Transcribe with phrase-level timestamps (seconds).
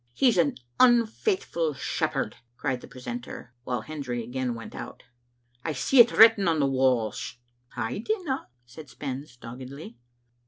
[0.13, 5.03] "He's an unfaithful shepherd/' cried the precentor, while Hendry again went out.
[5.63, 9.99] I see it written on the walls." *" I dinna," said Spens doggedly.